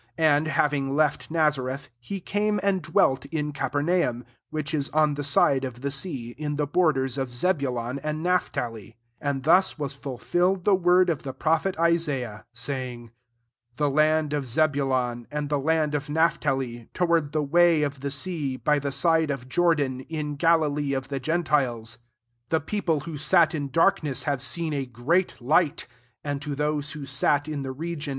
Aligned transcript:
13 0.17 0.25
And, 0.25 0.47
having 0.47 0.95
left 0.95 1.29
Nazareth, 1.29 1.89
he 1.99 2.19
came 2.19 2.59
and 2.63 2.81
dwelt 2.81 3.25
in 3.25 3.51
Capernaum, 3.51 4.25
which 4.49 4.73
is 4.73 4.89
on 4.89 5.13
the 5.13 5.23
side 5.23 5.63
of 5.63 5.81
the 5.81 5.91
sea, 5.91 6.31
in 6.39 6.55
the 6.55 6.65
borders 6.65 7.19
of 7.19 7.29
Zebulon 7.29 7.99
and 7.99 8.23
Naphtali: 8.23 8.97
14 9.19 9.21
and 9.29 9.43
thus 9.43 9.77
was 9.77 9.93
fulfilled 9.93 10.65
the 10.65 10.73
word 10.73 11.11
of 11.11 11.21
the 11.21 11.33
prophet 11.33 11.75
Isaiah; 11.79 12.45
saying 12.51 13.09
15 13.73 13.75
The 13.75 13.89
land 13.91 14.33
of 14.33 14.45
Zebulon, 14.47 15.27
and 15.29 15.49
the 15.49 15.59
land 15.59 15.93
of 15.93 16.09
Naphtali, 16.09 16.89
toward 16.95 17.31
the 17.31 17.43
way 17.43 17.83
of 17.83 17.99
the 17.99 18.09
sea, 18.09 18.57
by 18.57 18.79
the 18.79 18.91
side 18.91 19.29
of 19.29 19.47
Jordan, 19.47 19.99
in 20.09 20.35
Galilee 20.35 20.93
of 20.93 21.09
the 21.09 21.19
gen 21.19 21.43
tiles; 21.43 21.99
16 22.45 22.45
the 22.49 22.59
people 22.61 22.99
who 23.01 23.19
sat 23.19 23.53
in 23.53 23.69
* 23.69 23.69
Jetat 23.69 23.69
tVM 23.69 23.75
led 23.77 23.77
up 23.77 23.77
by 23.77 24.01
the 25.85 25.85
ipirit 25.85 25.85
into 26.23 26.55
tke 26.55 26.85
deiert. 27.45 28.07